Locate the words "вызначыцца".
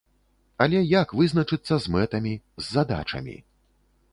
1.19-1.73